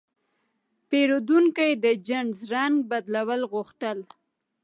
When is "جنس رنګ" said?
2.07-2.75